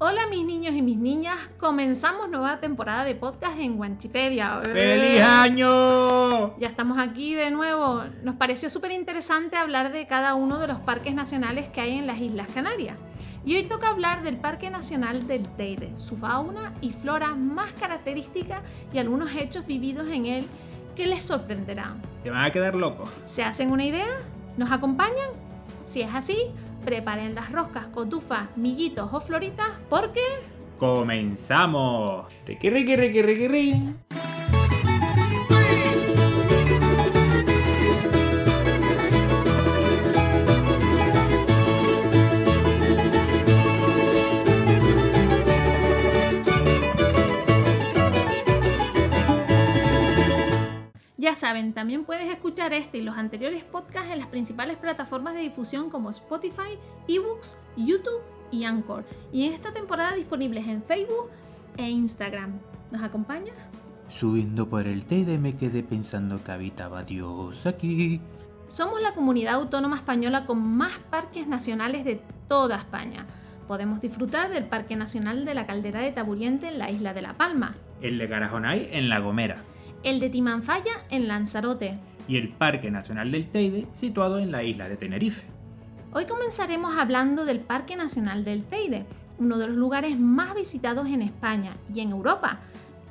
[0.00, 4.60] Hola mis niños y mis niñas, comenzamos nueva temporada de podcast en Wanchipedia.
[4.62, 6.56] ¡Feliz año!
[6.56, 8.04] Ya estamos aquí de nuevo.
[8.22, 12.06] Nos pareció súper interesante hablar de cada uno de los parques nacionales que hay en
[12.06, 12.96] las Islas Canarias.
[13.44, 18.62] Y hoy toca hablar del Parque Nacional del Teide, su fauna y flora más característica
[18.92, 20.44] y algunos hechos vividos en él
[20.94, 22.00] que les sorprenderán.
[22.22, 23.10] Te van a quedar locos.
[23.26, 24.20] ¿Se hacen una idea?
[24.56, 25.30] ¿Nos acompañan?
[25.86, 26.36] Si es así,
[26.84, 30.20] preparen las roscas, cotufas, miguitos o floritas porque...
[30.78, 32.26] ¡Comenzamos!
[32.46, 34.27] ¡Riqui, riqui, riqui, riqui, riqui!
[51.20, 55.40] Ya saben, también puedes escuchar este y los anteriores podcasts en las principales plataformas de
[55.40, 58.20] difusión como Spotify, eBooks, YouTube
[58.52, 59.04] y Anchor.
[59.32, 61.28] Y en esta temporada disponibles en Facebook
[61.76, 62.60] e Instagram.
[62.92, 63.52] ¿Nos acompaña?
[64.08, 68.20] Subiendo por el Teide me quedé pensando que habitaba Dios aquí.
[68.68, 73.26] Somos la comunidad autónoma española con más parques nacionales de toda España.
[73.66, 77.34] Podemos disfrutar del Parque Nacional de la Caldera de Taburiente en la isla de La
[77.34, 79.64] Palma, El de Garajonay en La Gomera.
[80.02, 81.98] El de Timanfaya en Lanzarote.
[82.28, 85.44] Y el Parque Nacional del Teide situado en la isla de Tenerife.
[86.12, 89.06] Hoy comenzaremos hablando del Parque Nacional del Teide,
[89.38, 92.60] uno de los lugares más visitados en España y en Europa.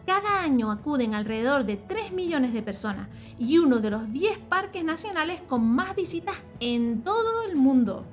[0.05, 4.83] Cada año acuden alrededor de 3 millones de personas y uno de los 10 parques
[4.83, 8.05] nacionales con más visitas en todo el mundo.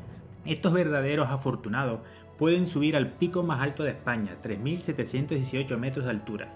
[0.45, 2.01] Estos verdaderos afortunados
[2.39, 6.49] pueden subir al pico más alto de España, 3.718 metros de altura,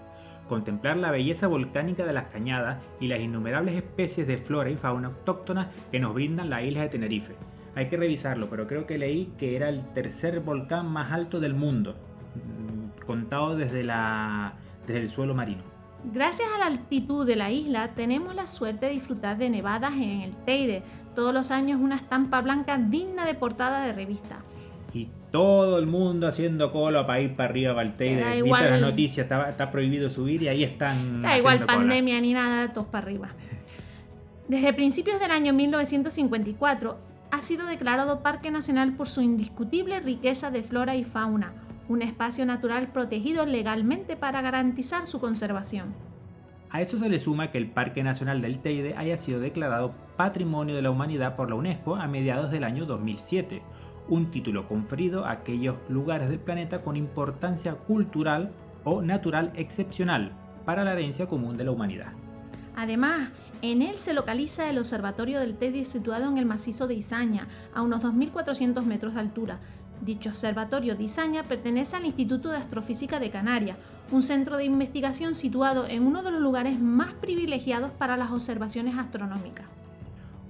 [0.49, 5.07] contemplar la belleza volcánica de las cañadas y las innumerables especies de flora y fauna
[5.07, 7.35] autóctonas que nos brindan la isla de Tenerife.
[7.75, 11.53] Hay que revisarlo, pero creo que leí que era el tercer volcán más alto del
[11.53, 11.95] mundo,
[12.35, 14.55] mm, contado desde, la,
[14.85, 15.63] desde el suelo marino.
[16.03, 20.21] Gracias a la altitud de la isla tenemos la suerte de disfrutar de nevadas en
[20.21, 20.81] el Teide,
[21.13, 24.39] todos los años una estampa blanca digna de portada de revista.
[24.93, 28.23] Y todo el mundo haciendo cola para ir para arriba, para el Teide.
[28.23, 28.69] Viste igual.
[28.69, 31.21] las noticias, está, está prohibido subir y ahí están.
[31.21, 31.73] Da igual cola.
[31.73, 33.29] pandemia ni nada, todos para arriba.
[34.47, 36.97] Desde principios del año 1954
[37.31, 41.53] ha sido declarado Parque Nacional por su indiscutible riqueza de flora y fauna,
[41.87, 45.93] un espacio natural protegido legalmente para garantizar su conservación.
[46.71, 50.75] A eso se le suma que el Parque Nacional del Teide haya sido declarado Patrimonio
[50.75, 53.61] de la Humanidad por la UNESCO a mediados del año 2007,
[54.09, 58.51] un título conferido a aquellos lugares del planeta con importancia cultural
[58.83, 60.33] o natural excepcional
[60.65, 62.13] para la herencia común de la humanidad.
[62.75, 63.29] Además,
[63.61, 67.81] en él se localiza el Observatorio del Teide situado en el macizo de Izaña, a
[67.81, 69.59] unos 2.400 metros de altura.
[70.01, 73.77] Dicho observatorio de Izaña pertenece al Instituto de Astrofísica de Canarias,
[74.11, 78.97] un centro de investigación situado en uno de los lugares más privilegiados para las observaciones
[78.97, 79.65] astronómicas.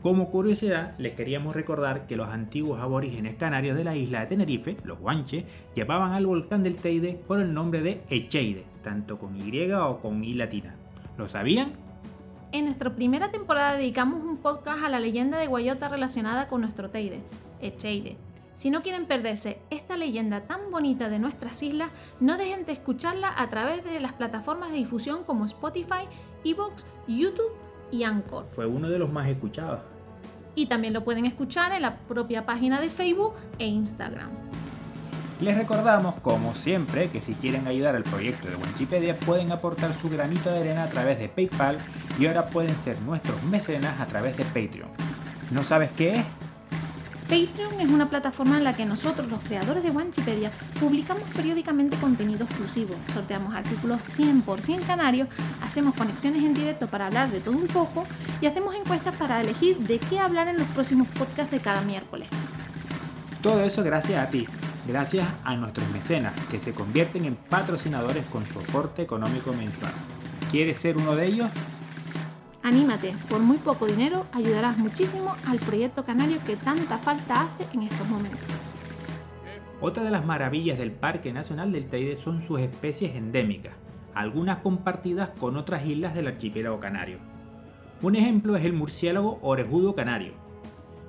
[0.02, 4.78] Como curiosidad, les queríamos recordar que los antiguos aborígenes canarios de la isla de Tenerife,
[4.86, 5.44] los guanches,
[5.76, 10.24] llamaban al volcán del Teide por el nombre de Echeide, tanto con Y o con
[10.24, 10.74] I latina.
[11.18, 11.74] ¿Lo sabían?
[12.54, 16.90] En nuestra primera temporada dedicamos un podcast a la leyenda de Guayota relacionada con nuestro
[16.90, 17.20] Teide,
[17.60, 18.16] Echeide.
[18.56, 23.34] Si no quieren perderse esta leyenda tan bonita de nuestras islas, no dejen de escucharla
[23.36, 26.08] a través de las plataformas de difusión como Spotify,
[26.46, 27.52] Evox, YouTube
[27.92, 28.46] y Anchor.
[28.50, 29.80] Fue uno de los más escuchados.
[30.56, 34.30] Y también lo pueden escuchar en la propia página de Facebook e Instagram.
[35.40, 40.10] Les recordamos, como siempre, que si quieren ayudar al proyecto de Wikipedia pueden aportar su
[40.10, 41.78] granito de arena a través de PayPal
[42.20, 44.90] y ahora pueden ser nuestros mecenas a través de Patreon.
[45.52, 46.26] ¿No sabes qué es?
[47.30, 52.46] Patreon es una plataforma en la que nosotros, los creadores de Wanchipedia, publicamos periódicamente contenido
[52.46, 55.30] exclusivo, sorteamos artículos 100% canarios,
[55.62, 58.04] hacemos conexiones en directo para hablar de todo un poco
[58.42, 62.30] y hacemos encuestas para elegir de qué hablar en los próximos podcasts de cada miércoles.
[63.44, 64.48] Todo eso gracias a ti,
[64.88, 69.94] gracias a nuestros mecenas, que se convierten en patrocinadores con su aporte económico mensual.
[70.50, 71.50] ¿Quieres ser uno de ellos?
[72.62, 77.84] Anímate, por muy poco dinero ayudarás muchísimo al proyecto canario que tanta falta hace en
[77.84, 78.42] estos momentos.
[79.82, 83.74] Otra de las maravillas del Parque Nacional del Teide son sus especies endémicas,
[84.14, 87.20] algunas compartidas con otras islas del archipiélago canario.
[88.02, 90.34] Un ejemplo es el murciélago orejudo canario,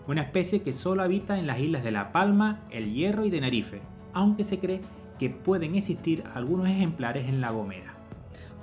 [0.06, 3.80] una especie que solo habita en las islas de La Palma, El Hierro y Tenerife,
[4.12, 4.80] aunque se cree
[5.18, 7.99] que pueden existir algunos ejemplares en La Gomera.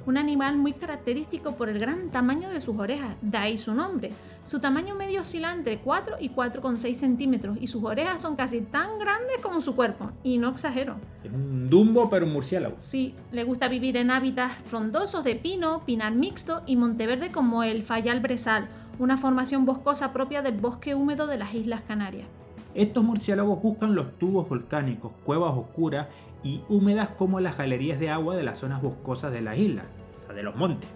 [0.07, 4.13] Un animal muy característico por el gran tamaño de sus orejas, de ahí su nombre.
[4.45, 9.00] Su tamaño medio oscila entre 4 y 4,6 centímetros y sus orejas son casi tan
[9.00, 10.12] grandes como su cuerpo.
[10.24, 10.95] Y no exagero.
[11.25, 12.75] Es un dumbo pero un murciélago.
[12.80, 17.83] Sí, le gusta vivir en hábitats frondosos de pino, pinar mixto y monteverde como el
[17.83, 18.69] Fayal Brezal,
[19.00, 22.30] una formación boscosa propia del bosque húmedo de las Islas Canarias.
[22.77, 26.07] Estos murciélagos buscan los tubos volcánicos, cuevas oscuras
[26.44, 29.97] y húmedas como las galerías de agua de las zonas boscosas de las islas, o
[29.97, 29.97] sea,
[30.38, 30.89] de los montes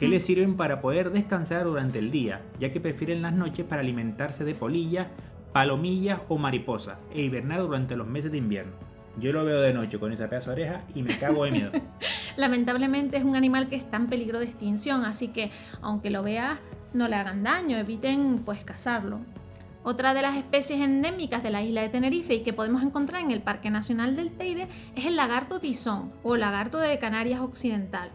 [0.00, 3.82] que les sirven para poder descansar durante el día, ya que prefieren las noches para
[3.82, 5.08] alimentarse de polillas,
[5.52, 8.72] palomillas o mariposas e hibernar durante los meses de invierno.
[9.18, 11.72] Yo lo veo de noche con esa pedazo de oreja y me cago de miedo.
[12.38, 15.50] Lamentablemente es un animal que está en peligro de extinción, así que
[15.82, 16.58] aunque lo veas,
[16.94, 19.20] no le hagan daño, eviten pues cazarlo.
[19.82, 23.30] Otra de las especies endémicas de la isla de Tenerife y que podemos encontrar en
[23.30, 28.10] el Parque Nacional del Teide es el lagarto tizón o lagarto de Canarias Occidental.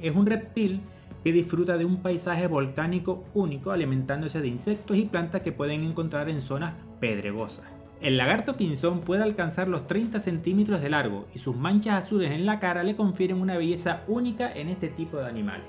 [0.00, 0.80] Es un reptil
[1.22, 6.28] que disfruta de un paisaje volcánico único alimentándose de insectos y plantas que pueden encontrar
[6.30, 7.66] en zonas pedregosas.
[8.00, 12.46] El lagarto pinzón puede alcanzar los 30 centímetros de largo y sus manchas azules en
[12.46, 15.66] la cara le confieren una belleza única en este tipo de animales.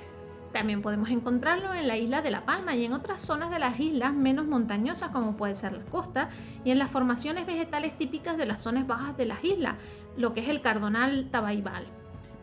[0.54, 3.78] También podemos encontrarlo en la isla de La Palma y en otras zonas de las
[3.80, 6.30] islas menos montañosas como puede ser la costa
[6.64, 9.76] y en las formaciones vegetales típicas de las zonas bajas de las islas,
[10.16, 11.86] lo que es el cardonal tabaibal.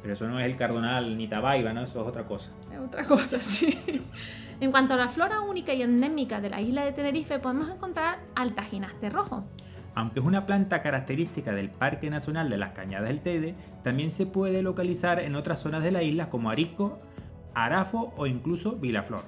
[0.03, 1.83] Pero eso no es el cardonal ni tabaiba, ¿no?
[1.83, 2.51] Eso es otra cosa.
[2.73, 3.79] Es otra cosa, sí.
[4.61, 8.19] En cuanto a la flora única y endémica de la isla de Tenerife, podemos encontrar
[8.35, 9.45] al tajinaste rojo.
[9.95, 14.27] Aunque es una planta característica del Parque Nacional de las Cañadas del Teide, también se
[14.27, 17.01] puede localizar en otras zonas de la isla como Arisco,
[17.55, 19.25] Arafo o incluso Vilaflor.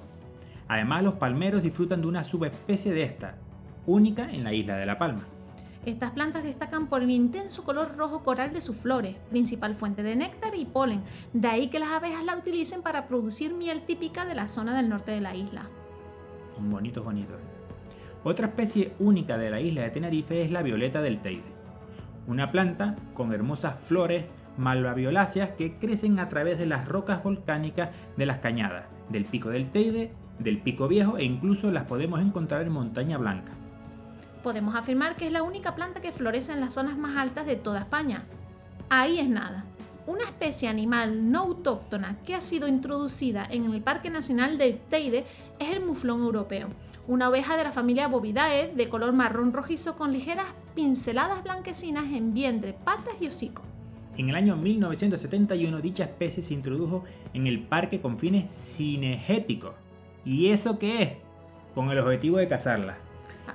[0.67, 3.35] Además, los palmeros disfrutan de una subespecie de esta,
[3.85, 5.25] única en la isla de La Palma.
[5.85, 10.15] Estas plantas destacan por el intenso color rojo coral de sus flores, principal fuente de
[10.15, 11.01] néctar y polen,
[11.33, 14.89] de ahí que las abejas la utilicen para producir miel típica de la zona del
[14.89, 15.69] norte de la isla.
[16.59, 17.37] Bonitos, bonitos.
[18.23, 21.51] Otra especie única de la isla de Tenerife es la violeta del Teide,
[22.27, 24.25] una planta con hermosas flores
[24.57, 29.69] malvavioláceas que crecen a través de las rocas volcánicas de las cañadas, del pico del
[29.69, 33.53] Teide, del pico viejo e incluso las podemos encontrar en Montaña Blanca
[34.41, 37.55] podemos afirmar que es la única planta que florece en las zonas más altas de
[37.55, 38.23] toda España.
[38.89, 39.65] Ahí es nada.
[40.07, 45.25] Una especie animal no autóctona que ha sido introducida en el Parque Nacional del Teide
[45.59, 46.69] es el muflón europeo,
[47.07, 52.33] una oveja de la familia Bovidae de color marrón rojizo con ligeras pinceladas blanquecinas en
[52.33, 53.61] vientre, patas y hocico.
[54.17, 57.03] En el año 1971 dicha especie se introdujo
[57.33, 59.75] en el parque con fines cinegéticos.
[60.25, 61.11] ¿Y eso qué es?
[61.73, 63.10] Con el objetivo de cazarla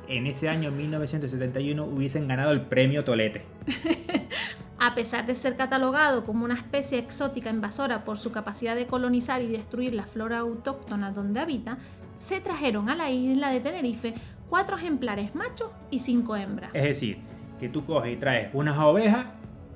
[0.09, 3.45] en ese año 1971 hubiesen ganado el premio Tolete.
[4.79, 9.41] A pesar de ser catalogado como una especie exótica invasora por su capacidad de colonizar
[9.41, 11.79] y destruir la flora autóctona donde habita,
[12.19, 14.15] se trajeron a la isla de Tenerife
[14.51, 16.71] cuatro ejemplares machos y cinco hembras.
[16.75, 17.19] Es decir,
[17.59, 19.27] que tú coges y traes unas ovejas,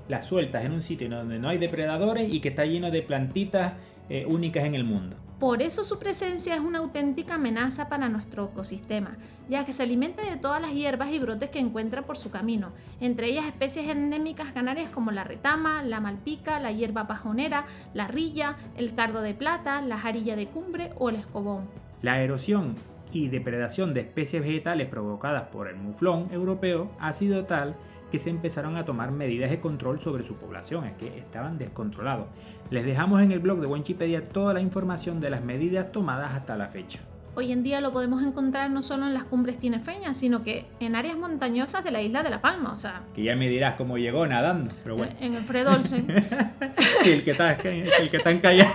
[0.09, 3.75] las sueltas en un sitio donde no hay depredadores y que está lleno de plantitas
[4.09, 5.17] eh, únicas en el mundo.
[5.41, 9.17] Por eso su presencia es una auténtica amenaza para nuestro ecosistema,
[9.49, 12.73] ya que se alimenta de todas las hierbas y brotes que encuentra por su camino,
[13.01, 17.65] entre ellas especies endémicas canarias como la retama, la malpica, la hierba pajonera,
[17.95, 21.71] la rilla, el cardo de plata, la jarilla de cumbre o el escobón.
[22.03, 22.75] La erosión
[23.11, 27.77] y depredación de especies vegetales provocadas por el muflón europeo ha sido tal
[28.11, 32.27] que se empezaron a tomar medidas de control sobre su población, es que estaban descontrolados.
[32.71, 36.57] Les dejamos en el blog de Wikipedia toda la información de las medidas tomadas hasta
[36.57, 37.01] la fecha.
[37.37, 40.97] Hoy en día lo podemos encontrar no solo en las cumbres tinefeñas, sino que en
[40.97, 43.03] áreas montañosas de la isla de La Palma, o sea...
[43.15, 45.13] Que ya me dirás cómo llegó nadando, pero bueno.
[45.21, 46.07] En el Fredolsen.
[47.03, 48.75] sí, el que está, el que está encallado.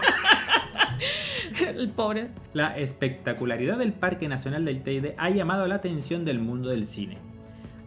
[1.68, 2.30] el pobre.
[2.54, 7.18] La espectacularidad del Parque Nacional del Teide ha llamado la atención del mundo del cine.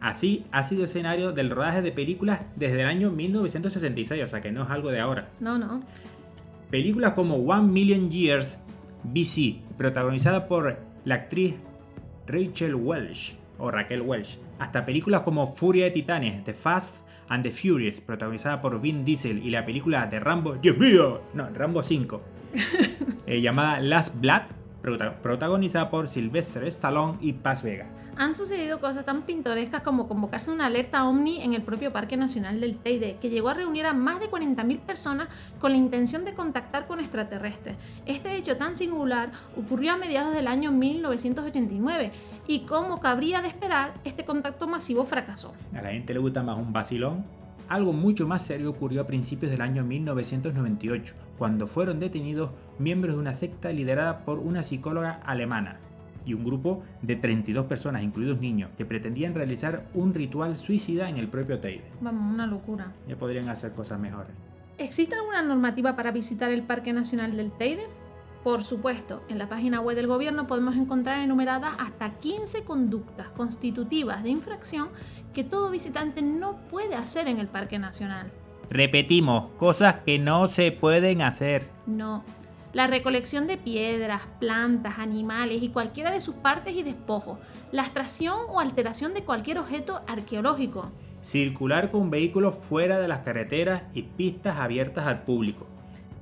[0.01, 4.53] Así ha sido escenario del rodaje de películas desde el año 1966, o sea que
[4.53, 5.29] no es algo de ahora.
[5.41, 5.83] No, no.
[6.71, 8.59] Películas como One Million Years
[9.05, 11.55] BC, protagonizada por la actriz
[12.27, 17.51] Rachel Welsh o Raquel Welsh, hasta películas como Furia de Titanes, The Fast and the
[17.51, 22.23] Furious, protagonizada por Vin Diesel, y la película de Rambo, Dios mío, no, Rambo 5,
[23.27, 24.43] eh, llamada Last Blood,
[24.81, 27.87] protagonizada por Sylvester Stallone y Paz Vega.
[28.17, 32.61] Han sucedido cosas tan pintorescas como convocarse una alerta OVNI en el propio Parque Nacional
[32.61, 35.29] del Teide, que llegó a reunir a más de 40.000 personas
[35.61, 37.77] con la intención de contactar con extraterrestres.
[38.07, 42.11] Este hecho tan singular ocurrió a mediados del año 1989
[42.49, 45.55] y como cabría de esperar, este contacto masivo fracasó.
[45.73, 47.38] A la gente le gusta más un vacilón
[47.69, 53.21] algo mucho más serio ocurrió a principios del año 1998, cuando fueron detenidos miembros de
[53.21, 55.79] una secta liderada por una psicóloga alemana,
[56.29, 61.17] y un grupo de 32 personas, incluidos niños, que pretendían realizar un ritual suicida en
[61.17, 61.85] el propio Teide.
[62.01, 62.93] Vamos, una locura.
[63.09, 64.33] Ya podrían hacer cosas mejores.
[64.77, 67.87] ¿Existe alguna normativa para visitar el Parque Nacional del Teide?
[68.49, 74.23] Por supuesto, en la página web del gobierno podemos encontrar enumeradas hasta 15 conductas constitutivas
[74.23, 74.89] de infracción
[75.35, 78.33] que todo visitante no puede hacer en el Parque Nacional.
[78.71, 81.69] Repetimos, cosas que no se pueden hacer.
[81.85, 82.25] No.
[82.73, 87.39] La recolección de piedras, plantas, animales y cualquiera de sus partes y despojos.
[87.71, 90.91] La extracción o alteración de cualquier objeto arqueológico.
[91.21, 95.67] Circular con vehículos fuera de las carreteras y pistas abiertas al público.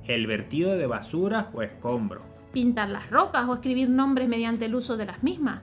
[0.07, 2.23] El vertido de basura o escombros.
[2.53, 5.61] Pintar las rocas o escribir nombres mediante el uso de las mismas.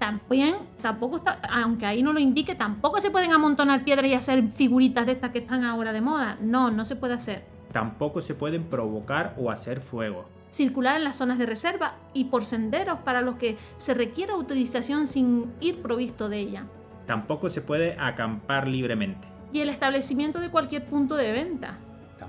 [0.00, 4.42] También, tampoco está, aunque ahí no lo indique, tampoco se pueden amontonar piedras y hacer
[4.48, 6.36] figuritas de estas que están ahora de moda.
[6.40, 7.44] No, no se puede hacer.
[7.70, 10.24] Tampoco se pueden provocar o hacer fuego.
[10.48, 15.06] Circular en las zonas de reserva y por senderos para los que se requiera autorización
[15.06, 16.64] sin ir provisto de ella.
[17.06, 19.28] Tampoco se puede acampar libremente.
[19.52, 21.78] Y el establecimiento de cualquier punto de venta.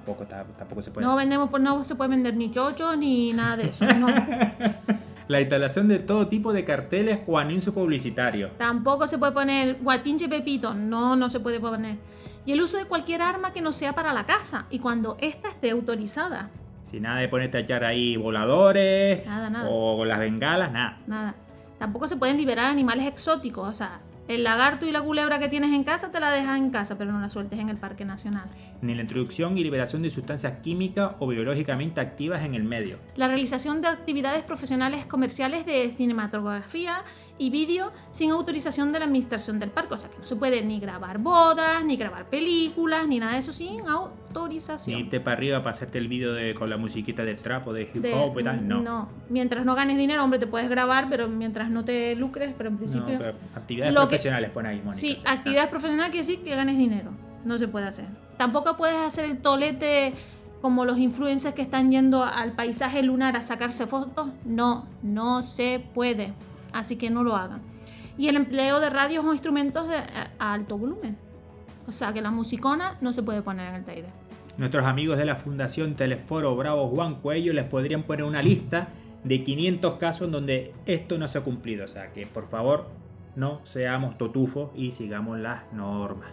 [0.06, 1.06] Tampoco, tampoco se puede.
[1.06, 3.86] No vendemos, pues no se puede vender ni chocho ni nada de eso.
[3.86, 4.08] No.
[5.28, 8.52] La instalación de todo tipo de carteles o anuncios publicitarios.
[8.58, 10.74] Tampoco se puede poner guatinche pepito.
[10.74, 11.98] No, no se puede poner.
[12.46, 15.48] Y el uso de cualquier arma que no sea para la caza y cuando ésta
[15.50, 16.50] esté autorizada.
[16.84, 19.70] Sin nada de ponerte a echar ahí voladores Nada, nada.
[19.70, 20.98] o las bengalas, nada.
[21.08, 21.36] Nada.
[21.80, 23.70] Tampoco se pueden liberar animales exóticos.
[23.70, 24.00] O sea,
[24.32, 27.12] el lagarto y la culebra que tienes en casa te la dejas en casa, pero
[27.12, 28.50] no la sueltes en el Parque Nacional.
[28.82, 32.98] Ni la introducción y liberación de sustancias químicas o biológicamente activas en el medio.
[33.16, 37.04] La realización de actividades profesionales comerciales de cinematografía
[37.38, 39.96] y vídeo sin autorización de la administración del parque.
[39.96, 43.40] O sea que no se puede ni grabar bodas, ni grabar películas, ni nada de
[43.40, 43.88] eso sin
[44.40, 44.98] autorización.
[44.98, 47.74] Ni irte para arriba para hacerte el vídeo de, con la musiquita de trap o
[47.74, 48.82] de hip hop y tal, no.
[48.82, 52.70] No, mientras no ganes dinero, hombre, te puedes grabar, pero mientras no te lucres, pero
[52.70, 53.14] en principio...
[53.14, 54.98] No, pero actividades Lo que- profesionales pone ahí, Mónica.
[54.98, 57.12] Sí, actividades profesionales quiere decir que ganes dinero.
[57.46, 58.06] No se puede hacer.
[58.38, 60.14] Tampoco puedes hacer el tolete
[60.62, 64.30] como los influencers que están yendo al paisaje lunar a sacarse fotos.
[64.46, 66.34] No, no se puede.
[66.72, 67.62] Así que no lo hagan.
[68.18, 71.18] Y el empleo de radios o instrumentos de, a- a alto volumen.
[71.88, 74.10] O sea que la musicona no se puede poner en el Teide.
[74.58, 78.90] Nuestros amigos de la Fundación Teleforo Bravo Juan Cuello les podrían poner una lista
[79.24, 81.86] de 500 casos en donde esto no se ha cumplido.
[81.86, 82.90] O sea que por favor
[83.36, 86.32] no seamos totufos y sigamos las normas.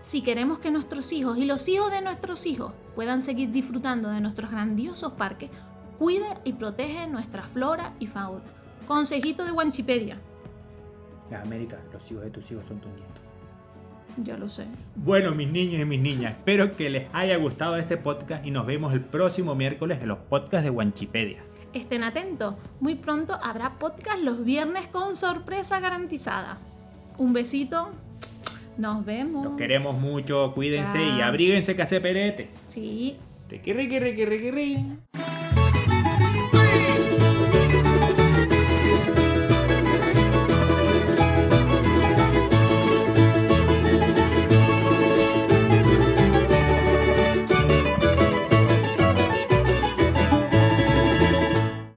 [0.00, 4.20] Si queremos que nuestros hijos y los hijos de nuestros hijos puedan seguir disfrutando de
[4.20, 5.50] nuestros grandiosos parques,
[5.98, 8.44] cuida y protege nuestra flora y fauna.
[8.86, 10.16] Consejito de Wanchipedia.
[11.30, 13.27] Las Américas, los hijos de tus hijos son tus nietos.
[14.24, 14.66] Ya lo sé.
[14.96, 18.66] Bueno, mis niños y mis niñas, espero que les haya gustado este podcast y nos
[18.66, 21.38] vemos el próximo miércoles en los podcasts de Wanchipedia.
[21.72, 26.58] Estén atentos, muy pronto habrá podcast los viernes con sorpresa garantizada.
[27.18, 27.90] Un besito,
[28.76, 29.44] nos vemos.
[29.44, 32.48] Los queremos mucho, cuídense y abríguense que hace perete.
[32.68, 33.16] Sí.
[33.48, 34.84] Riqui, riqui, riqui, riqui, riqui.